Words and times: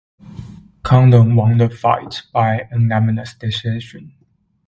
Kondo 0.81 1.21
won 1.21 1.59
the 1.59 1.69
fight 1.69 2.23
by 2.33 2.67
unanimous 2.71 3.35
decision. 3.35 4.15